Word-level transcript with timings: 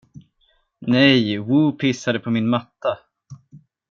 Nej, 0.87 1.37
Woo 1.39 1.71
pissade 1.71 2.19
på 2.19 2.29
min 2.31 2.49
matta. 2.49 2.97